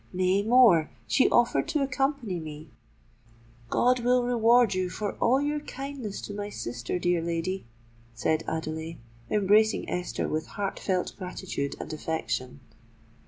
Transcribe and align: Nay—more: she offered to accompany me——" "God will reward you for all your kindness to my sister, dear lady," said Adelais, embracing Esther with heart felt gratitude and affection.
Nay—more: 0.13 0.89
she 1.05 1.29
offered 1.29 1.67
to 1.67 1.83
accompany 1.83 2.39
me——" 2.39 2.71
"God 3.69 3.99
will 3.99 4.23
reward 4.23 4.73
you 4.73 4.89
for 4.89 5.11
all 5.17 5.39
your 5.39 5.59
kindness 5.59 6.21
to 6.21 6.33
my 6.33 6.49
sister, 6.49 6.97
dear 6.97 7.21
lady," 7.21 7.67
said 8.15 8.43
Adelais, 8.47 8.97
embracing 9.29 9.87
Esther 9.87 10.27
with 10.27 10.47
heart 10.57 10.79
felt 10.79 11.15
gratitude 11.17 11.75
and 11.79 11.93
affection. 11.93 12.61